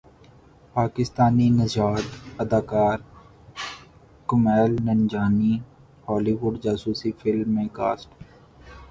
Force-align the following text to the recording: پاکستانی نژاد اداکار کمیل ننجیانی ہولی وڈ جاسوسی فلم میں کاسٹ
پاکستانی 0.75 1.47
نژاد 1.59 2.05
اداکار 2.43 2.97
کمیل 4.29 4.71
ننجیانی 4.85 5.53
ہولی 6.07 6.33
وڈ 6.41 6.53
جاسوسی 6.63 7.11
فلم 7.19 7.49
میں 7.55 7.67
کاسٹ 7.77 8.07